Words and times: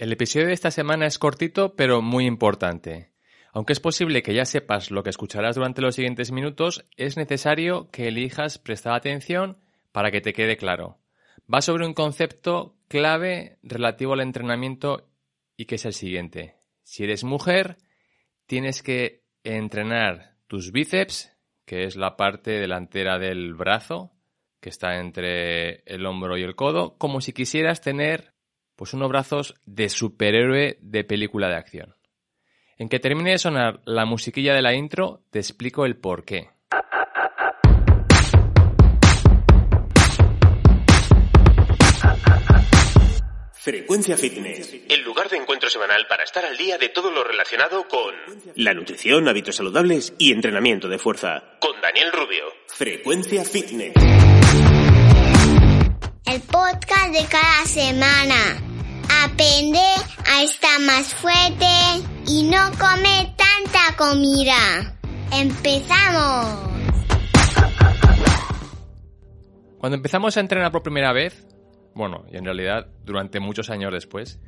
El 0.00 0.12
episodio 0.12 0.46
de 0.46 0.54
esta 0.54 0.70
semana 0.70 1.04
es 1.04 1.18
cortito 1.18 1.76
pero 1.76 2.00
muy 2.00 2.24
importante. 2.24 3.12
Aunque 3.52 3.74
es 3.74 3.80
posible 3.80 4.22
que 4.22 4.32
ya 4.32 4.46
sepas 4.46 4.90
lo 4.90 5.02
que 5.02 5.10
escucharás 5.10 5.56
durante 5.56 5.82
los 5.82 5.94
siguientes 5.94 6.32
minutos, 6.32 6.86
es 6.96 7.18
necesario 7.18 7.90
que 7.90 8.08
elijas 8.08 8.56
prestar 8.56 8.94
atención 8.94 9.58
para 9.92 10.10
que 10.10 10.22
te 10.22 10.32
quede 10.32 10.56
claro. 10.56 10.96
Va 11.52 11.60
sobre 11.60 11.84
un 11.84 11.92
concepto 11.92 12.78
clave 12.88 13.58
relativo 13.62 14.14
al 14.14 14.22
entrenamiento 14.22 15.06
y 15.54 15.66
que 15.66 15.74
es 15.74 15.84
el 15.84 15.92
siguiente. 15.92 16.54
Si 16.82 17.04
eres 17.04 17.22
mujer, 17.22 17.76
tienes 18.46 18.82
que 18.82 19.26
entrenar 19.44 20.38
tus 20.46 20.72
bíceps, 20.72 21.30
que 21.66 21.84
es 21.84 21.96
la 21.96 22.16
parte 22.16 22.52
delantera 22.52 23.18
del 23.18 23.52
brazo, 23.52 24.14
que 24.60 24.70
está 24.70 24.98
entre 24.98 25.82
el 25.84 26.06
hombro 26.06 26.38
y 26.38 26.42
el 26.42 26.56
codo, 26.56 26.96
como 26.96 27.20
si 27.20 27.34
quisieras 27.34 27.82
tener 27.82 28.29
pues 28.80 28.94
unos 28.94 29.10
brazos 29.10 29.54
de 29.66 29.90
superhéroe 29.90 30.78
de 30.80 31.04
película 31.04 31.48
de 31.48 31.56
acción. 31.56 31.96
En 32.78 32.88
que 32.88 32.98
termine 32.98 33.32
de 33.32 33.38
sonar 33.38 33.82
la 33.84 34.06
musiquilla 34.06 34.54
de 34.54 34.62
la 34.62 34.72
intro, 34.72 35.22
te 35.28 35.38
explico 35.38 35.84
el 35.84 35.98
por 35.98 36.24
qué. 36.24 36.48
Frecuencia 43.52 44.16
Fitness. 44.16 44.74
El 44.88 45.02
lugar 45.02 45.28
de 45.28 45.36
encuentro 45.36 45.68
semanal 45.68 46.06
para 46.08 46.24
estar 46.24 46.46
al 46.46 46.56
día 46.56 46.78
de 46.78 46.88
todo 46.88 47.10
lo 47.10 47.22
relacionado 47.22 47.86
con 47.86 48.14
La 48.56 48.72
nutrición, 48.72 49.28
hábitos 49.28 49.56
saludables 49.56 50.14
y 50.16 50.32
entrenamiento 50.32 50.88
de 50.88 50.98
fuerza. 50.98 51.58
con 51.60 51.78
Daniel 51.82 52.12
Rubio. 52.12 52.46
Frecuencia 52.66 53.44
Fitness. 53.44 53.92
El 56.32 56.40
podcast 56.42 57.12
de 57.12 57.26
cada 57.28 57.66
semana. 57.66 58.39
Aprende 59.40 59.78
a 60.26 60.42
estar 60.42 60.78
más 60.82 61.14
fuerte 61.14 61.64
y 62.28 62.42
no 62.42 62.58
come 62.78 63.34
tanta 63.38 63.96
comida. 63.96 64.98
¡Empezamos! 65.32 66.68
Cuando 69.78 69.96
empezamos 69.96 70.36
a 70.36 70.40
entrenar 70.40 70.70
por 70.70 70.82
primera 70.82 71.14
vez, 71.14 71.46
bueno, 71.94 72.26
y 72.30 72.36
en 72.36 72.44
realidad 72.44 72.88
durante 73.06 73.40
muchos 73.40 73.70
años 73.70 73.94
después, 73.94 74.38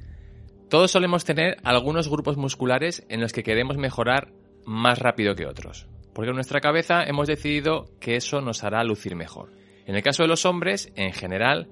todos 0.69 0.91
solemos 0.91 1.25
tener 1.25 1.57
algunos 1.65 2.11
grupos 2.11 2.37
musculares 2.37 3.07
en 3.09 3.23
los 3.23 3.33
que 3.33 3.43
queremos 3.43 3.79
mejorar 3.79 4.31
más 4.67 4.99
rápido 4.99 5.35
que 5.35 5.47
otros. 5.47 5.89
Porque 6.13 6.33
en 6.33 6.37
nuestra 6.37 6.61
cabeza 6.61 7.03
hemos 7.05 7.29
decidido 7.29 7.87
que 7.99 8.17
eso 8.17 8.43
nos 8.43 8.63
hará 8.63 8.85
lucir 8.85 9.17
mejor. 9.17 9.53
En 9.87 9.97
el 9.97 10.03
caso 10.03 10.23
de 10.23 10.29
los 10.29 10.45
hombres, 10.45 10.93
en 10.97 11.15
general, 11.15 11.71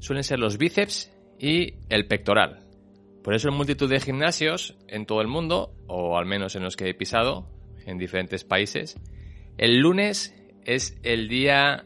suelen 0.00 0.24
ser 0.24 0.40
los 0.40 0.58
bíceps 0.58 1.12
y 1.38 1.74
el 1.88 2.06
pectoral. 2.06 2.64
Por 3.22 3.34
eso 3.34 3.48
en 3.48 3.54
multitud 3.54 3.90
de 3.90 4.00
gimnasios 4.00 4.76
en 4.88 5.06
todo 5.06 5.20
el 5.20 5.28
mundo, 5.28 5.74
o 5.86 6.16
al 6.16 6.26
menos 6.26 6.54
en 6.54 6.62
los 6.62 6.76
que 6.76 6.88
he 6.88 6.94
pisado, 6.94 7.48
en 7.84 7.98
diferentes 7.98 8.44
países, 8.44 8.96
el 9.58 9.78
lunes 9.78 10.34
es 10.64 10.98
el 11.02 11.28
día 11.28 11.84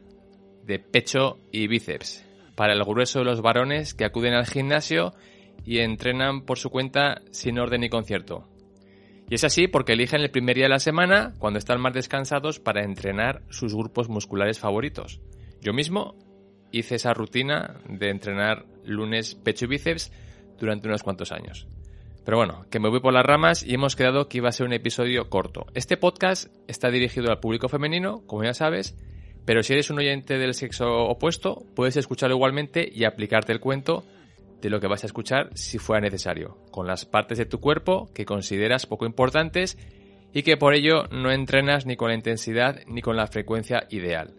de 0.64 0.78
pecho 0.78 1.38
y 1.52 1.66
bíceps 1.66 2.24
para 2.54 2.74
el 2.74 2.84
grueso 2.84 3.20
de 3.20 3.24
los 3.24 3.40
varones 3.40 3.94
que 3.94 4.04
acuden 4.04 4.34
al 4.34 4.46
gimnasio 4.46 5.14
y 5.64 5.78
entrenan 5.78 6.42
por 6.44 6.58
su 6.58 6.70
cuenta 6.70 7.22
sin 7.30 7.58
orden 7.58 7.80
ni 7.80 7.88
concierto. 7.88 8.48
Y 9.30 9.36
es 9.36 9.44
así 9.44 9.68
porque 9.68 9.92
eligen 9.92 10.20
el 10.20 10.30
primer 10.30 10.56
día 10.56 10.64
de 10.64 10.70
la 10.70 10.78
semana, 10.78 11.34
cuando 11.38 11.58
están 11.58 11.80
más 11.80 11.94
descansados, 11.94 12.58
para 12.58 12.84
entrenar 12.84 13.42
sus 13.48 13.74
grupos 13.74 14.08
musculares 14.08 14.58
favoritos. 14.58 15.20
Yo 15.60 15.72
mismo 15.72 16.16
hice 16.72 16.96
esa 16.96 17.14
rutina 17.14 17.80
de 17.88 18.10
entrenar 18.10 18.64
lunes 18.84 19.34
pecho 19.34 19.64
y 19.66 19.68
bíceps 19.68 20.12
durante 20.58 20.88
unos 20.88 21.02
cuantos 21.02 21.32
años. 21.32 21.66
Pero 22.24 22.36
bueno, 22.36 22.66
que 22.70 22.80
me 22.80 22.88
voy 22.88 23.00
por 23.00 23.12
las 23.12 23.24
ramas 23.24 23.62
y 23.62 23.74
hemos 23.74 23.96
quedado 23.96 24.28
que 24.28 24.38
iba 24.38 24.48
a 24.48 24.52
ser 24.52 24.66
un 24.66 24.72
episodio 24.72 25.28
corto. 25.30 25.66
Este 25.74 25.96
podcast 25.96 26.54
está 26.68 26.90
dirigido 26.90 27.30
al 27.30 27.40
público 27.40 27.68
femenino, 27.68 28.22
como 28.26 28.44
ya 28.44 28.54
sabes, 28.54 28.96
pero 29.44 29.62
si 29.62 29.72
eres 29.72 29.90
un 29.90 29.98
oyente 29.98 30.38
del 30.38 30.54
sexo 30.54 31.04
opuesto, 31.04 31.64
puedes 31.74 31.96
escucharlo 31.96 32.36
igualmente 32.36 32.88
y 32.92 33.04
aplicarte 33.04 33.52
el 33.52 33.60
cuento 33.60 34.04
de 34.60 34.70
lo 34.70 34.80
que 34.80 34.86
vas 34.86 35.02
a 35.02 35.06
escuchar 35.06 35.48
si 35.54 35.78
fuera 35.78 36.02
necesario, 36.02 36.58
con 36.70 36.86
las 36.86 37.06
partes 37.06 37.38
de 37.38 37.46
tu 37.46 37.58
cuerpo 37.58 38.10
que 38.14 38.26
consideras 38.26 38.86
poco 38.86 39.06
importantes 39.06 39.78
y 40.32 40.42
que 40.42 40.56
por 40.56 40.74
ello 40.74 41.04
no 41.10 41.32
entrenas 41.32 41.86
ni 41.86 41.96
con 41.96 42.08
la 42.08 42.14
intensidad 42.14 42.80
ni 42.86 43.00
con 43.00 43.16
la 43.16 43.26
frecuencia 43.26 43.86
ideal. 43.90 44.34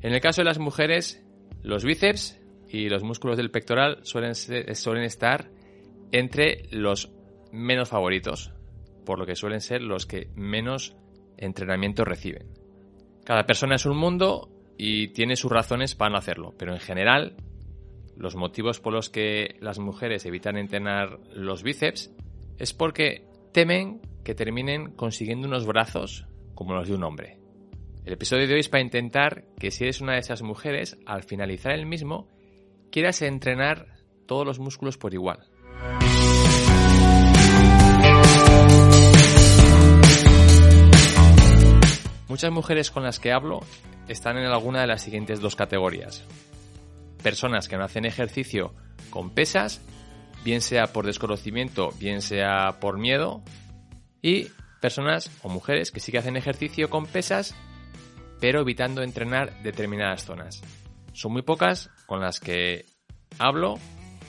En 0.00 0.14
el 0.14 0.20
caso 0.20 0.40
de 0.40 0.46
las 0.46 0.58
mujeres, 0.58 1.22
los 1.62 1.84
bíceps 1.84 2.40
y 2.68 2.88
los 2.88 3.02
músculos 3.02 3.36
del 3.36 3.50
pectoral 3.50 4.00
suelen, 4.02 4.34
suelen 4.34 5.04
estar 5.04 5.50
entre 6.10 6.64
los 6.70 7.10
menos 7.52 7.88
favoritos, 7.88 8.52
por 9.04 9.18
lo 9.18 9.26
que 9.26 9.36
suelen 9.36 9.60
ser 9.60 9.82
los 9.82 10.06
que 10.06 10.28
menos 10.34 10.96
entrenamiento 11.36 12.04
reciben. 12.04 12.48
Cada 13.24 13.46
persona 13.46 13.76
es 13.76 13.86
un 13.86 13.96
mundo 13.96 14.48
y 14.78 15.08
tiene 15.08 15.36
sus 15.36 15.52
razones 15.52 15.94
para 15.94 16.10
no 16.10 16.18
hacerlo, 16.18 16.54
pero 16.58 16.72
en 16.72 16.80
general 16.80 17.36
los 18.16 18.36
motivos 18.36 18.80
por 18.80 18.92
los 18.92 19.10
que 19.10 19.56
las 19.60 19.78
mujeres 19.78 20.26
evitan 20.26 20.56
entrenar 20.56 21.18
los 21.34 21.62
bíceps 21.62 22.10
es 22.58 22.72
porque 22.72 23.24
temen 23.52 24.00
que 24.24 24.34
terminen 24.34 24.92
consiguiendo 24.92 25.48
unos 25.48 25.66
brazos 25.66 26.26
como 26.54 26.74
los 26.74 26.88
de 26.88 26.94
un 26.94 27.04
hombre. 27.04 27.41
El 28.04 28.14
episodio 28.14 28.48
de 28.48 28.54
hoy 28.54 28.60
es 28.60 28.68
para 28.68 28.82
intentar 28.82 29.44
que 29.60 29.70
si 29.70 29.84
eres 29.84 30.00
una 30.00 30.14
de 30.14 30.18
esas 30.18 30.42
mujeres, 30.42 30.98
al 31.06 31.22
finalizar 31.22 31.70
el 31.72 31.86
mismo, 31.86 32.26
quieras 32.90 33.22
entrenar 33.22 33.86
todos 34.26 34.44
los 34.44 34.58
músculos 34.58 34.98
por 34.98 35.14
igual. 35.14 35.38
Muchas 42.28 42.50
mujeres 42.50 42.90
con 42.90 43.04
las 43.04 43.20
que 43.20 43.30
hablo 43.30 43.60
están 44.08 44.36
en 44.36 44.46
alguna 44.46 44.80
de 44.80 44.88
las 44.88 45.02
siguientes 45.02 45.40
dos 45.40 45.54
categorías. 45.54 46.24
Personas 47.22 47.68
que 47.68 47.76
no 47.76 47.84
hacen 47.84 48.04
ejercicio 48.04 48.74
con 49.10 49.30
pesas, 49.30 49.80
bien 50.44 50.60
sea 50.60 50.88
por 50.88 51.06
desconocimiento, 51.06 51.90
bien 52.00 52.20
sea 52.20 52.80
por 52.80 52.98
miedo, 52.98 53.44
y 54.20 54.48
personas 54.80 55.30
o 55.44 55.48
mujeres 55.48 55.92
que 55.92 56.00
sí 56.00 56.10
que 56.10 56.18
hacen 56.18 56.36
ejercicio 56.36 56.90
con 56.90 57.06
pesas, 57.06 57.54
pero 58.42 58.62
evitando 58.62 59.04
entrenar 59.04 59.62
determinadas 59.62 60.24
zonas. 60.24 60.62
Son 61.12 61.32
muy 61.32 61.42
pocas 61.42 61.90
con 62.06 62.20
las 62.20 62.40
que 62.40 62.84
hablo 63.38 63.76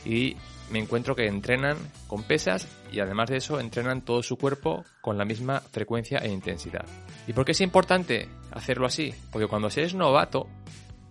y 0.05 0.37
me 0.69 0.77
encuentro 0.77 1.15
que 1.15 1.25
entrenan 1.25 1.77
con 2.05 2.21
pesas 2.21 2.67
y 2.91 2.99
además 2.99 3.31
de 3.31 3.37
eso 3.37 3.59
entrenan 3.59 4.05
todo 4.05 4.21
su 4.21 4.37
cuerpo 4.37 4.85
con 5.01 5.17
la 5.17 5.25
misma 5.25 5.61
frecuencia 5.61 6.19
e 6.19 6.29
intensidad. 6.29 6.85
¿Y 7.25 7.33
por 7.33 7.43
qué 7.43 7.53
es 7.53 7.61
importante 7.61 8.29
hacerlo 8.51 8.85
así? 8.85 9.11
Porque 9.31 9.47
cuando 9.47 9.69
eres 9.69 9.95
novato, 9.95 10.47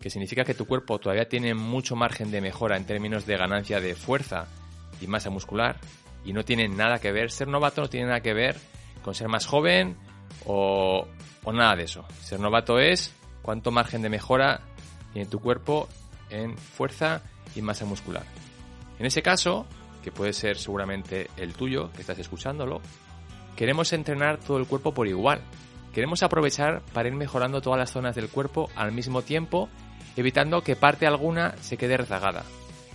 que 0.00 0.08
significa 0.08 0.44
que 0.44 0.54
tu 0.54 0.66
cuerpo 0.66 1.00
todavía 1.00 1.28
tiene 1.28 1.54
mucho 1.54 1.96
margen 1.96 2.30
de 2.30 2.40
mejora 2.40 2.76
en 2.76 2.86
términos 2.86 3.26
de 3.26 3.36
ganancia 3.36 3.80
de 3.80 3.96
fuerza 3.96 4.46
y 5.00 5.08
masa 5.08 5.28
muscular, 5.28 5.80
y 6.24 6.32
no 6.32 6.44
tiene 6.44 6.68
nada 6.68 7.00
que 7.00 7.10
ver, 7.10 7.32
ser 7.32 7.48
novato 7.48 7.80
no 7.80 7.88
tiene 7.88 8.06
nada 8.06 8.20
que 8.20 8.32
ver 8.32 8.58
con 9.02 9.16
ser 9.16 9.26
más 9.26 9.46
joven 9.46 9.96
o, 10.46 11.06
o 11.44 11.52
nada 11.52 11.76
de 11.76 11.84
eso. 11.84 12.04
Ser 12.20 12.40
novato 12.40 12.78
es 12.78 13.14
cuánto 13.42 13.70
margen 13.70 14.02
de 14.02 14.08
mejora 14.08 14.60
tiene 15.12 15.28
tu 15.28 15.40
cuerpo 15.40 15.88
en 16.30 16.56
fuerza 16.56 17.22
y 17.54 17.62
masa 17.62 17.84
muscular. 17.84 18.24
En 18.98 19.06
ese 19.06 19.22
caso, 19.22 19.66
que 20.02 20.12
puede 20.12 20.32
ser 20.32 20.56
seguramente 20.56 21.28
el 21.36 21.54
tuyo, 21.54 21.90
que 21.92 22.00
estás 22.00 22.18
escuchándolo, 22.18 22.80
queremos 23.56 23.92
entrenar 23.92 24.38
todo 24.38 24.58
el 24.58 24.66
cuerpo 24.66 24.92
por 24.92 25.06
igual. 25.08 25.40
Queremos 25.92 26.22
aprovechar 26.22 26.82
para 26.92 27.08
ir 27.08 27.14
mejorando 27.14 27.60
todas 27.60 27.78
las 27.78 27.90
zonas 27.90 28.14
del 28.14 28.28
cuerpo 28.28 28.70
al 28.74 28.92
mismo 28.92 29.22
tiempo, 29.22 29.68
evitando 30.16 30.62
que 30.62 30.76
parte 30.76 31.06
alguna 31.06 31.54
se 31.60 31.76
quede 31.76 31.98
rezagada. 31.98 32.44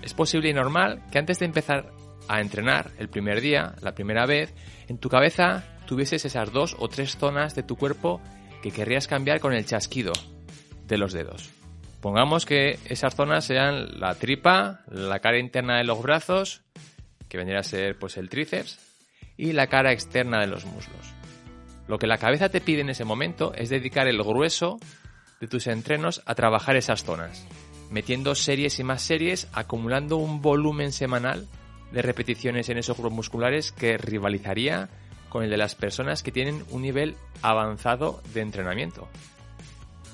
Es 0.02 0.14
posible 0.14 0.50
y 0.50 0.54
normal 0.54 1.04
que 1.12 1.20
antes 1.20 1.40
de 1.40 1.46
empezar 1.46 1.92
a 2.28 2.42
entrenar 2.42 2.92
el 2.98 3.10
primer 3.10 3.42
día, 3.42 3.76
la 3.82 3.94
primera 3.94 4.26
vez, 4.26 4.54
en 4.88 4.98
tu 4.98 5.10
cabeza 5.10 5.77
tuvieses 5.88 6.24
esas 6.26 6.52
dos 6.52 6.76
o 6.78 6.88
tres 6.88 7.18
zonas 7.18 7.56
de 7.56 7.64
tu 7.64 7.76
cuerpo 7.76 8.22
que 8.62 8.72
querrías 8.72 9.08
cambiar 9.08 9.40
con 9.40 9.54
el 9.54 9.66
chasquido 9.66 10.14
de 10.86 10.98
los 11.00 11.14
dedos. 11.14 11.50
Pongamos 12.02 12.46
que 12.46 12.78
esas 12.86 13.16
zonas 13.16 13.46
sean 13.46 14.00
la 14.00 14.14
tripa, 14.16 14.82
la 14.88 15.20
cara 15.20 15.40
interna 15.40 15.78
de 15.78 15.84
los 15.84 16.02
brazos, 16.02 16.62
que 17.28 17.38
vendría 17.38 17.60
a 17.60 17.64
ser 17.64 17.98
pues 17.98 18.18
el 18.18 18.30
tríceps, 18.30 18.80
y 19.36 19.54
la 19.54 19.68
cara 19.68 19.92
externa 19.92 20.40
de 20.40 20.48
los 20.48 20.66
muslos. 20.66 21.14
Lo 21.88 21.98
que 21.98 22.08
la 22.08 22.18
cabeza 22.18 22.50
te 22.50 22.62
pide 22.62 22.82
en 22.82 22.90
ese 22.90 23.06
momento 23.06 23.54
es 23.56 23.70
dedicar 23.70 24.08
el 24.08 24.22
grueso 24.22 24.78
de 25.40 25.48
tus 25.48 25.68
entrenos 25.68 26.22
a 26.26 26.36
trabajar 26.36 26.76
esas 26.76 27.04
zonas, 27.04 27.46
metiendo 27.90 28.36
series 28.36 28.80
y 28.80 28.84
más 28.84 29.02
series, 29.02 29.48
acumulando 29.54 30.18
un 30.18 30.42
volumen 30.42 30.92
semanal 30.92 31.48
de 31.92 32.02
repeticiones 32.02 32.70
en 32.70 32.78
esos 32.78 32.98
grupos 32.98 33.16
musculares 33.16 33.72
que 33.72 33.98
rivalizaría 33.98 34.90
con 35.38 35.44
el 35.44 35.52
de 35.52 35.58
las 35.58 35.76
personas 35.76 36.24
que 36.24 36.32
tienen 36.32 36.64
un 36.72 36.82
nivel 36.82 37.16
avanzado 37.44 38.24
de 38.34 38.42
entrenamiento. 38.42 39.08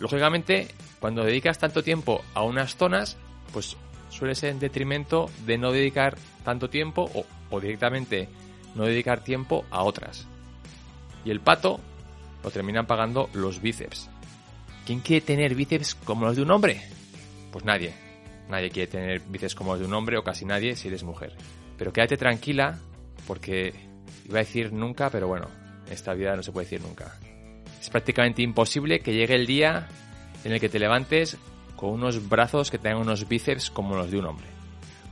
Lógicamente, 0.02 0.68
cuando 1.00 1.24
dedicas 1.24 1.60
tanto 1.60 1.82
tiempo 1.82 2.22
a 2.34 2.44
unas 2.44 2.76
zonas, 2.76 3.16
pues 3.54 3.78
suele 4.10 4.36
ser 4.36 4.50
en 4.50 4.60
detrimento 4.60 5.30
de 5.46 5.58
no 5.58 5.72
dedicar 5.72 6.18
tanto 6.44 6.70
tiempo 6.70 7.10
o, 7.14 7.26
o 7.50 7.62
directamente 7.62 8.28
no 8.76 8.84
dedicar 8.84 9.24
tiempo 9.24 9.64
a 9.72 9.84
otras. 9.84 10.28
Y 11.24 11.32
el 11.32 11.40
pato 11.40 11.80
lo 12.44 12.52
terminan 12.52 12.86
pagando 12.86 13.30
los 13.32 13.62
bíceps. 13.62 14.10
¿Quién 14.86 15.00
quiere 15.00 15.26
tener 15.26 15.56
bíceps 15.56 15.96
como 15.96 16.26
los 16.26 16.36
de 16.36 16.42
un 16.42 16.52
hombre? 16.52 16.82
Pues 17.50 17.64
nadie. 17.64 17.94
Nadie 18.50 18.72
quiere 18.72 18.92
tener 18.92 19.22
bíceps 19.22 19.56
como 19.56 19.72
los 19.72 19.80
de 19.80 19.86
un 19.86 19.94
hombre 19.94 20.18
o 20.18 20.24
casi 20.26 20.44
nadie 20.44 20.76
si 20.76 20.90
eres 20.90 21.06
mujer. 21.06 21.34
Pero 21.78 21.94
quédate 21.94 22.18
tranquila 22.18 22.78
porque 23.26 23.93
iba 24.26 24.40
a 24.40 24.44
decir 24.44 24.72
nunca, 24.74 25.10
pero 25.10 25.28
bueno, 25.28 25.48
esta 25.90 26.14
vida 26.14 26.36
no 26.36 26.44
se 26.44 26.52
puede 26.52 26.66
decir 26.66 26.82
nunca. 26.82 27.18
Es 27.80 27.90
prácticamente 27.90 28.42
imposible 28.42 29.00
que 29.00 29.14
llegue 29.14 29.36
el 29.36 29.46
día 29.46 29.88
en 30.44 30.54
el 30.54 30.60
que 30.60 30.70
te 30.70 30.80
levantes 30.80 31.38
con 31.76 31.92
unos 31.92 32.30
brazos 32.30 32.72
que 32.72 32.78
tengan 32.78 33.02
unos 33.02 33.28
bíceps 33.28 33.70
como 33.70 33.96
los 33.96 34.10
de 34.10 34.20
un 34.20 34.26
hombre. 34.26 34.48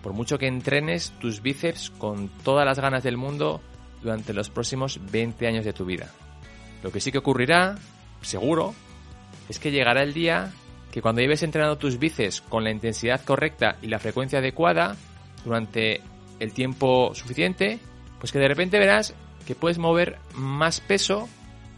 Por 0.02 0.14
mucho 0.14 0.38
que 0.38 0.48
entrenes 0.48 1.12
tus 1.20 1.42
bíceps 1.42 1.90
con 1.92 2.30
todas 2.44 2.66
las 2.66 2.80
ganas 2.80 3.04
del 3.04 3.18
mundo 3.18 3.62
durante 4.02 4.34
los 4.34 4.50
próximos 4.50 5.00
20 5.12 5.48
años 5.48 5.66
de 5.66 5.74
tu 5.74 5.86
vida. 5.86 6.08
Lo 6.82 6.92
que 6.92 7.00
sí 7.00 7.12
que 7.12 7.20
ocurrirá, 7.20 7.76
seguro, 8.22 8.74
es 9.50 9.60
que 9.60 9.72
llegará 9.72 10.02
el 10.02 10.14
día 10.14 10.52
que 10.92 11.02
cuando 11.02 11.22
lleves 11.22 11.44
entrenando 11.44 11.78
tus 11.78 12.00
bíceps 12.00 12.42
con 12.42 12.64
la 12.64 12.72
intensidad 12.72 13.24
correcta 13.24 13.78
y 13.82 13.88
la 13.88 14.00
frecuencia 14.00 14.40
adecuada 14.40 14.96
durante 15.46 16.02
el 16.40 16.54
tiempo 16.54 17.14
suficiente, 17.14 17.80
pues 18.22 18.32
que 18.32 18.40
de 18.40 18.48
repente 18.48 18.80
verás 18.80 19.16
que 19.46 19.56
puedes 19.56 19.80
mover 19.80 20.20
más 20.36 20.80
peso 20.80 21.28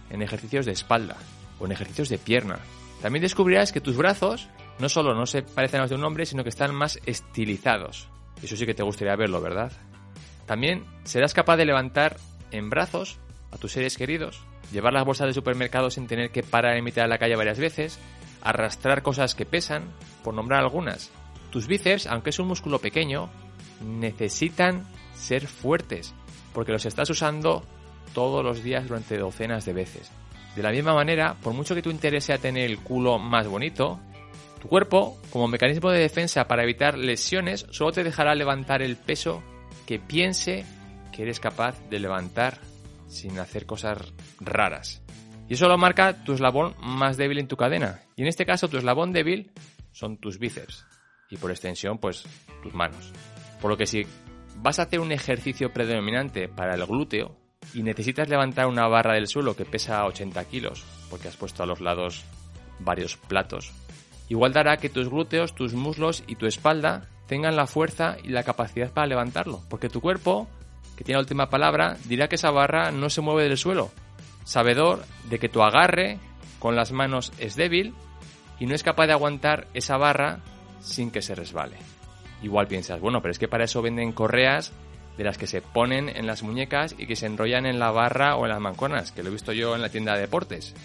en 0.10 0.22
ejercicios 0.22 0.66
de 0.66 0.74
espalda 0.74 1.16
o 1.60 1.66
en 1.66 1.72
ejercicios 1.72 2.10
de 2.10 2.18
pierna. 2.20 2.60
También 3.02 3.24
descubrirás 3.24 3.72
que 3.72 3.82
tus 3.82 3.96
brazos 3.98 4.50
no 4.78 4.90
solo 4.90 5.16
no 5.16 5.26
se 5.26 5.42
parecen 5.42 5.80
a 5.80 5.84
los 5.84 5.90
de 5.90 5.96
un 5.96 6.04
hombre, 6.04 6.26
sino 6.26 6.44
que 6.44 6.50
están 6.50 6.76
más 6.76 7.00
estilizados. 7.06 8.10
Eso 8.42 8.58
sí 8.58 8.66
que 8.66 8.74
te 8.74 8.84
gustaría 8.84 9.16
verlo, 9.16 9.42
¿verdad? 9.42 9.72
También 10.46 10.84
serás 11.06 11.34
capaz 11.34 11.56
de 11.56 11.66
levantar 11.66 12.18
en 12.52 12.70
brazos 12.70 13.20
a 13.52 13.58
tus 13.58 13.72
seres 13.72 13.98
queridos, 13.98 14.42
llevar 14.72 14.92
las 14.92 15.06
bolsas 15.06 15.28
de 15.28 15.34
supermercado 15.34 15.90
sin 15.90 16.08
tener 16.08 16.32
que 16.32 16.44
parar 16.44 16.76
en 16.76 16.84
mitad 16.84 17.04
de 17.04 17.08
la 17.08 17.20
calle 17.20 17.38
varias 17.38 17.60
veces, 17.60 18.00
arrastrar 18.42 19.02
cosas 19.02 19.34
que 19.34 19.46
pesan, 19.46 19.84
por 20.24 20.34
nombrar 20.34 20.60
algunas. 20.60 21.10
Tus 21.52 21.68
bíceps, 21.68 22.08
aunque 22.08 22.32
es 22.32 22.40
un 22.40 22.48
músculo 22.48 22.80
pequeño, 22.80 23.30
necesitan 23.82 24.86
ser 25.14 25.48
fuertes, 25.48 26.14
porque 26.54 26.72
los 26.72 26.86
estás 26.86 27.10
usando 27.10 27.64
todos 28.14 28.44
los 28.44 28.64
días 28.64 28.88
durante 28.88 29.18
docenas 29.18 29.66
de 29.66 29.74
veces. 29.74 30.12
De 30.56 30.62
la 30.62 30.72
misma 30.72 30.94
manera, 30.94 31.36
por 31.42 31.54
mucho 31.54 31.74
que 31.74 31.82
tu 31.82 31.90
interés 31.90 32.26
sea 32.26 32.38
tener 32.38 32.70
el 32.70 32.80
culo 32.80 33.18
más 33.18 33.48
bonito, 33.48 34.00
tu 34.62 34.68
cuerpo, 34.68 35.18
como 35.30 35.48
mecanismo 35.48 35.90
de 35.90 36.00
defensa 36.00 36.48
para 36.48 36.64
evitar 36.64 36.98
lesiones, 36.98 37.66
solo 37.72 37.92
te 37.92 38.04
dejará 38.04 38.36
levantar 38.36 38.82
el 38.82 38.96
peso 38.96 39.44
que 39.86 40.00
piense 40.00 40.66
que 41.12 41.24
eres 41.24 41.40
capaz 41.40 41.80
de 41.90 42.00
levantar 42.00 42.60
sin 43.08 43.40
hacer 43.40 43.66
cosas 43.66 44.14
raras. 44.40 45.02
Y 45.50 45.56
eso 45.56 45.68
lo 45.68 45.78
marca 45.78 46.24
tu 46.24 46.34
eslabón 46.34 46.76
más 46.82 47.18
débil 47.18 47.40
en 47.40 47.48
tu 47.48 47.58
cadena. 47.58 48.00
Y 48.16 48.22
en 48.22 48.28
este 48.28 48.46
caso 48.46 48.70
tu 48.70 48.78
eslabón 48.78 49.12
débil 49.12 49.52
son 49.92 50.18
tus 50.18 50.40
bíceps. 50.40 50.86
Y 51.30 51.38
por 51.38 51.52
extensión, 51.52 51.98
pues 51.98 52.26
tus 52.62 52.74
manos. 52.74 53.12
Por 53.62 53.72
lo 53.72 53.78
que 53.78 53.86
si 53.86 54.06
vas 54.58 54.80
a 54.80 54.84
hacer 54.84 55.00
un 55.00 55.12
ejercicio 55.12 55.72
predominante 55.72 56.48
para 56.48 56.76
el 56.76 56.86
glúteo 56.86 57.36
y 57.74 57.84
necesitas 57.84 58.30
levantar 58.30 58.68
una 58.68 58.88
barra 58.88 59.14
del 59.14 59.28
suelo 59.28 59.56
que 59.56 59.66
pesa 59.66 60.06
80 60.06 60.44
kilos, 60.46 60.84
porque 61.10 61.28
has 61.28 61.38
puesto 61.38 61.64
a 61.64 61.66
los 61.66 61.82
lados 61.82 62.24
varios 62.80 63.18
platos, 63.18 63.72
igual 64.30 64.54
dará 64.54 64.78
que 64.78 64.90
tus 64.90 65.10
glúteos, 65.10 65.56
tus 65.56 65.74
muslos 65.74 66.24
y 66.28 66.36
tu 66.36 66.46
espalda 66.46 67.10
tengan 67.28 67.56
la 67.56 67.68
fuerza 67.68 68.18
y 68.24 68.30
la 68.30 68.44
capacidad 68.44 68.92
para 68.92 69.08
levantarlo, 69.08 69.62
porque 69.70 69.90
tu 69.90 70.02
cuerpo, 70.02 70.48
que 70.98 71.04
tiene 71.04 71.18
la 71.18 71.24
última 71.24 71.50
palabra, 71.50 71.98
dirá 72.06 72.28
que 72.28 72.36
esa 72.36 72.52
barra 72.52 72.92
no 72.92 73.10
se 73.10 73.22
mueve 73.22 73.44
del 73.44 73.58
suelo, 73.58 73.92
sabedor 74.44 75.06
de 75.30 75.40
que 75.40 75.50
tu 75.50 75.64
agarre 75.64 76.20
con 76.60 76.76
las 76.76 76.92
manos 76.92 77.32
es 77.40 77.56
débil 77.56 77.94
y 78.60 78.66
no 78.66 78.76
es 78.76 78.84
capaz 78.84 79.08
de 79.08 79.14
aguantar 79.14 79.68
esa 79.74 79.98
barra 79.98 80.40
sin 80.82 81.12
que 81.12 81.22
se 81.22 81.36
resbale. 81.36 81.78
Igual 82.44 82.68
piensas, 82.68 83.00
bueno, 83.00 83.22
pero 83.22 83.32
es 83.32 83.40
que 83.40 83.48
para 83.48 83.64
eso 83.64 83.82
venden 83.82 84.12
correas 84.12 84.74
de 85.18 85.24
las 85.24 85.38
que 85.38 85.48
se 85.48 85.62
ponen 85.62 86.10
en 86.10 86.28
las 86.28 86.44
muñecas 86.44 86.94
y 86.98 87.08
que 87.08 87.16
se 87.16 87.26
enrollan 87.26 87.66
en 87.66 87.80
la 87.80 87.92
barra 87.92 88.36
o 88.36 88.44
en 88.44 88.50
las 88.50 88.60
manconas, 88.60 89.12
que 89.12 89.24
lo 89.24 89.30
he 89.30 89.32
visto 89.32 89.54
yo 89.54 89.76
en 89.76 89.82
la 89.82 89.90
tienda 89.90 90.14
de 90.14 90.22
deportes. 90.22 90.76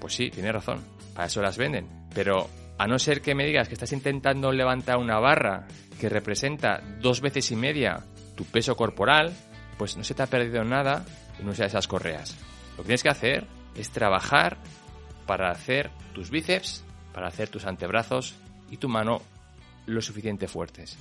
Pues 0.00 0.14
sí, 0.14 0.30
tienes 0.30 0.52
razón, 0.52 0.84
para 1.14 1.26
eso 1.26 1.42
las 1.42 1.58
venden. 1.58 1.88
Pero 2.14 2.48
a 2.78 2.86
no 2.86 2.98
ser 2.98 3.20
que 3.20 3.34
me 3.34 3.44
digas 3.44 3.68
que 3.68 3.74
estás 3.74 3.92
intentando 3.92 4.52
levantar 4.52 4.98
una 4.98 5.18
barra 5.18 5.66
que 5.98 6.08
representa 6.08 6.80
dos 7.00 7.20
veces 7.20 7.50
y 7.50 7.56
media 7.56 8.00
tu 8.36 8.44
peso 8.44 8.76
corporal, 8.76 9.32
pues 9.76 9.96
no 9.96 10.04
se 10.04 10.14
te 10.14 10.22
ha 10.22 10.26
perdido 10.26 10.62
nada 10.64 11.04
en 11.38 11.48
usar 11.48 11.66
esas 11.66 11.88
correas. 11.88 12.38
Lo 12.76 12.82
que 12.82 12.88
tienes 12.88 13.02
que 13.02 13.10
hacer 13.10 13.46
es 13.74 13.90
trabajar 13.90 14.58
para 15.26 15.50
hacer 15.50 15.90
tus 16.14 16.30
bíceps, 16.30 16.84
para 17.12 17.28
hacer 17.28 17.48
tus 17.48 17.66
antebrazos 17.66 18.34
y 18.70 18.76
tu 18.76 18.88
mano 18.88 19.22
lo 19.90 20.00
suficiente 20.00 20.48
fuertes. 20.48 20.96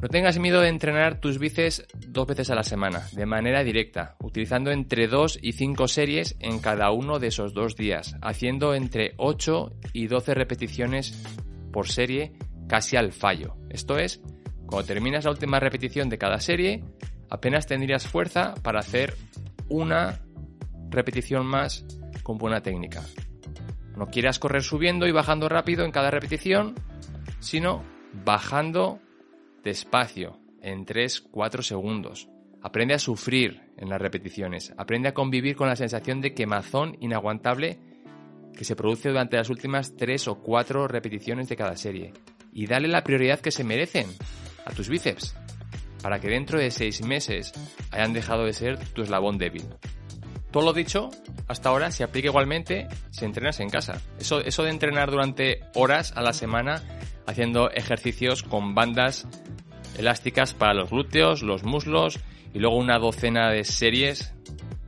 No 0.00 0.08
tengas 0.08 0.38
miedo 0.38 0.60
de 0.60 0.68
entrenar 0.68 1.20
tus 1.20 1.38
bíceps 1.38 1.86
dos 2.08 2.26
veces 2.26 2.50
a 2.50 2.54
la 2.54 2.62
semana, 2.62 3.02
de 3.12 3.26
manera 3.26 3.62
directa, 3.62 4.16
utilizando 4.22 4.70
entre 4.70 5.08
2 5.08 5.38
y 5.42 5.52
5 5.52 5.88
series 5.88 6.36
en 6.40 6.58
cada 6.58 6.90
uno 6.90 7.18
de 7.18 7.28
esos 7.28 7.52
dos 7.52 7.76
días, 7.76 8.16
haciendo 8.22 8.74
entre 8.74 9.12
8 9.18 9.72
y 9.92 10.06
12 10.06 10.34
repeticiones 10.34 11.22
por 11.70 11.88
serie 11.88 12.32
casi 12.66 12.96
al 12.96 13.12
fallo. 13.12 13.56
Esto 13.68 13.98
es, 13.98 14.22
cuando 14.66 14.86
terminas 14.86 15.24
la 15.24 15.32
última 15.32 15.60
repetición 15.60 16.08
de 16.08 16.18
cada 16.18 16.40
serie, 16.40 16.82
apenas 17.28 17.66
tendrías 17.66 18.06
fuerza 18.06 18.54
para 18.62 18.80
hacer 18.80 19.14
una 19.68 20.20
repetición 20.90 21.46
más 21.46 21.84
con 22.30 22.38
buena 22.38 22.62
técnica. 22.62 23.02
No 23.96 24.06
quieras 24.06 24.38
correr 24.38 24.62
subiendo 24.62 25.08
y 25.08 25.10
bajando 25.10 25.48
rápido 25.48 25.84
en 25.84 25.90
cada 25.90 26.12
repetición, 26.12 26.76
sino 27.40 27.82
bajando 28.24 29.00
despacio, 29.64 30.38
en 30.62 30.86
3-4 30.86 31.62
segundos. 31.62 32.28
Aprende 32.62 32.94
a 32.94 33.00
sufrir 33.00 33.72
en 33.76 33.88
las 33.88 34.00
repeticiones, 34.00 34.72
aprende 34.76 35.08
a 35.08 35.12
convivir 35.12 35.56
con 35.56 35.66
la 35.66 35.74
sensación 35.74 36.20
de 36.20 36.32
quemazón 36.32 36.96
inaguantable 37.00 37.80
que 38.56 38.64
se 38.64 38.76
produce 38.76 39.08
durante 39.08 39.36
las 39.36 39.50
últimas 39.50 39.96
3 39.96 40.28
o 40.28 40.36
4 40.36 40.86
repeticiones 40.86 41.48
de 41.48 41.56
cada 41.56 41.74
serie. 41.76 42.12
Y 42.52 42.68
dale 42.68 42.86
la 42.86 43.02
prioridad 43.02 43.40
que 43.40 43.50
se 43.50 43.64
merecen 43.64 44.06
a 44.64 44.70
tus 44.70 44.88
bíceps, 44.88 45.34
para 46.00 46.20
que 46.20 46.28
dentro 46.28 46.60
de 46.60 46.70
6 46.70 47.04
meses 47.04 47.52
hayan 47.90 48.12
dejado 48.12 48.44
de 48.44 48.52
ser 48.52 48.78
tu 48.92 49.02
eslabón 49.02 49.36
débil. 49.36 49.64
Todo 50.52 50.64
lo 50.64 50.72
dicho 50.72 51.10
hasta 51.50 51.68
ahora 51.68 51.90
se 51.90 52.04
aplica 52.04 52.28
igualmente 52.28 52.86
si 53.10 53.24
entrenas 53.24 53.58
en 53.58 53.70
casa. 53.70 54.00
Eso, 54.20 54.38
eso 54.38 54.62
de 54.62 54.70
entrenar 54.70 55.10
durante 55.10 55.62
horas 55.74 56.12
a 56.14 56.22
la 56.22 56.32
semana 56.32 56.80
haciendo 57.26 57.70
ejercicios 57.72 58.44
con 58.44 58.76
bandas 58.76 59.26
elásticas 59.98 60.54
para 60.54 60.74
los 60.74 60.90
glúteos, 60.90 61.42
los 61.42 61.64
muslos 61.64 62.20
y 62.54 62.60
luego 62.60 62.76
una 62.76 63.00
docena 63.00 63.50
de 63.50 63.64
series 63.64 64.32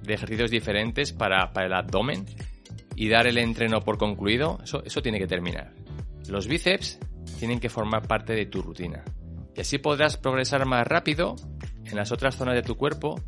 de 0.02 0.14
ejercicios 0.14 0.52
diferentes 0.52 1.12
para, 1.12 1.50
el 1.57 1.73
abdomen 1.73 2.26
y 2.95 3.09
dar 3.09 3.26
el 3.26 3.38
entreno 3.38 3.81
por 3.81 3.99
concluido, 3.99 4.61
eso, 4.62 4.85
eso 4.85 5.02
tiene 5.02 5.19
que 5.19 5.26
terminar. 5.26 5.73
Los 6.28 6.47
bíceps 6.47 7.00
tienen 7.40 7.59
que 7.59 7.71
formar 7.71 8.07
parte 8.07 8.35
de 8.35 8.47
tu 8.47 8.62
rutina 8.62 9.02
y 9.57 9.61
así 9.62 9.78
podrás 9.78 10.16
progresar 10.16 10.64
más 10.66 10.87
rápido 10.87 11.35
en 11.85 11.97
las 11.97 12.12
otras 12.12 12.37
zonas 12.37 12.54
de 12.54 12.62
tu 12.62 12.76
cuerpo 12.76 13.21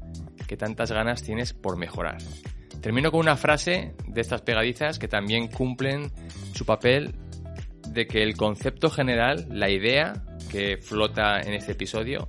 que 0.46 0.56
tantas 0.56 0.92
ganas 0.92 1.24
tienes 1.24 1.52
por 1.52 1.76
mejorar. 1.76 2.18
Termino 2.84 3.10
con 3.10 3.20
una 3.20 3.38
frase 3.38 3.94
de 4.06 4.20
estas 4.20 4.42
pegadizas 4.42 4.98
que 4.98 5.08
también 5.08 5.48
cumplen 5.48 6.12
su 6.52 6.66
papel 6.66 7.14
de 7.88 8.06
que 8.06 8.22
el 8.22 8.36
concepto 8.36 8.90
general, 8.90 9.46
la 9.48 9.70
idea 9.70 10.22
que 10.50 10.76
flota 10.76 11.40
en 11.40 11.54
este 11.54 11.72
episodio, 11.72 12.28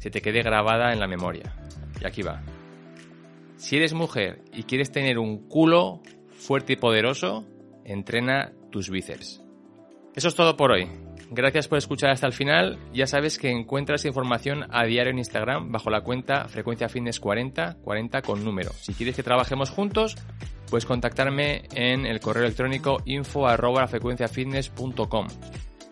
se 0.00 0.10
te 0.10 0.20
quede 0.20 0.42
grabada 0.42 0.92
en 0.92 1.00
la 1.00 1.08
memoria. 1.08 1.56
Y 2.02 2.06
aquí 2.06 2.20
va. 2.20 2.42
Si 3.56 3.78
eres 3.78 3.94
mujer 3.94 4.42
y 4.52 4.64
quieres 4.64 4.92
tener 4.92 5.18
un 5.18 5.48
culo 5.48 6.02
fuerte 6.36 6.74
y 6.74 6.76
poderoso, 6.76 7.46
entrena 7.86 8.52
tus 8.70 8.90
bíceps. 8.90 9.42
Eso 10.14 10.28
es 10.28 10.34
todo 10.34 10.54
por 10.54 10.70
hoy. 10.70 10.86
Gracias 11.30 11.68
por 11.68 11.78
escuchar 11.78 12.10
hasta 12.10 12.26
el 12.26 12.32
final. 12.32 12.78
Ya 12.92 13.06
sabes 13.06 13.38
que 13.38 13.50
encuentras 13.50 14.04
información 14.04 14.66
a 14.70 14.84
diario 14.84 15.10
en 15.10 15.18
Instagram 15.18 15.72
bajo 15.72 15.90
la 15.90 16.02
cuenta 16.02 16.48
Frecuencia 16.48 16.88
Fitness 16.88 17.20
40, 17.20 17.78
40 17.82 18.22
con 18.22 18.44
número. 18.44 18.72
Si 18.80 18.94
quieres 18.94 19.16
que 19.16 19.22
trabajemos 19.22 19.70
juntos, 19.70 20.16
puedes 20.70 20.86
contactarme 20.86 21.62
en 21.74 22.06
el 22.06 22.20
correo 22.20 22.44
electrónico 22.44 23.02
info 23.06 23.46
arroba 23.46 23.86
frecuenciafitness.com. 23.86 25.28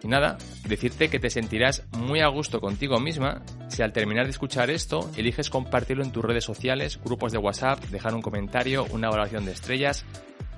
Y 0.02 0.08
nada, 0.08 0.36
decirte 0.66 1.08
que 1.08 1.20
te 1.20 1.30
sentirás 1.30 1.84
muy 1.96 2.20
a 2.20 2.26
gusto 2.26 2.60
contigo 2.60 2.98
misma 2.98 3.42
si 3.68 3.82
al 3.82 3.92
terminar 3.92 4.24
de 4.24 4.32
escuchar 4.32 4.68
esto 4.68 5.08
eliges 5.16 5.48
compartirlo 5.48 6.02
en 6.02 6.10
tus 6.10 6.24
redes 6.24 6.44
sociales, 6.44 6.98
grupos 7.04 7.30
de 7.30 7.38
WhatsApp, 7.38 7.78
dejar 7.84 8.14
un 8.14 8.22
comentario, 8.22 8.84
una 8.90 9.08
valoración 9.08 9.44
de 9.44 9.52
estrellas 9.52 10.04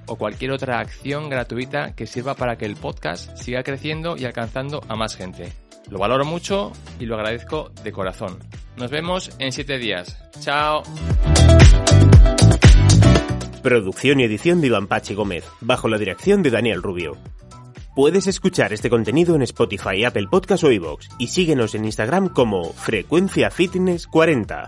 o 0.06 0.16
cualquier 0.16 0.52
otra 0.52 0.78
acción 0.78 1.28
gratuita 1.28 1.94
que 1.94 2.06
sirva 2.06 2.34
para 2.34 2.56
que 2.56 2.66
el 2.66 2.76
podcast 2.76 3.36
siga 3.36 3.62
creciendo 3.62 4.16
y 4.16 4.24
alcanzando 4.24 4.82
a 4.88 4.96
más 4.96 5.16
gente. 5.16 5.52
Lo 5.90 5.98
valoro 5.98 6.24
mucho 6.24 6.72
y 6.98 7.06
lo 7.06 7.16
agradezco 7.16 7.70
de 7.82 7.92
corazón. 7.92 8.38
Nos 8.76 8.90
vemos 8.90 9.30
en 9.38 9.52
7 9.52 9.78
días. 9.78 10.18
Chao. 10.40 10.82
Producción 13.62 14.20
y 14.20 14.24
edición 14.24 14.60
de 14.60 14.66
Iván 14.66 14.88
Pachi 14.88 15.14
Gómez, 15.14 15.44
bajo 15.60 15.88
la 15.88 15.98
dirección 15.98 16.42
de 16.42 16.50
Daniel 16.50 16.82
Rubio. 16.82 17.16
Puedes 17.94 18.26
escuchar 18.26 18.72
este 18.72 18.90
contenido 18.90 19.36
en 19.36 19.42
Spotify, 19.42 20.04
Apple 20.04 20.26
Podcast 20.28 20.64
o 20.64 20.72
iVoox 20.72 21.06
y 21.18 21.28
síguenos 21.28 21.74
en 21.76 21.84
Instagram 21.84 22.28
como 22.28 22.72
Frecuencia 22.72 23.50
Fitness 23.50 24.08
40. 24.08 24.66